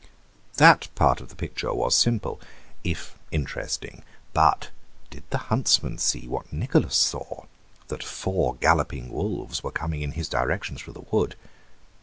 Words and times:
That 0.57 0.87
part 0.95 1.21
of 1.21 1.29
the 1.29 1.35
picture 1.35 1.71
was 1.71 1.95
simple, 1.95 2.41
if 2.83 3.19
interesting, 3.29 4.01
but 4.33 4.71
did 5.11 5.21
the 5.29 5.37
huntsman 5.53 5.99
see, 5.99 6.27
what 6.27 6.51
Nicholas 6.51 6.95
saw, 6.95 7.43
that 7.89 8.01
four 8.03 8.55
galloping 8.55 9.11
wolves 9.11 9.61
were 9.63 9.69
coming 9.69 10.01
in 10.01 10.13
his 10.13 10.27
direction 10.27 10.75
through 10.75 10.93
the 10.93 11.05
wood? 11.11 11.35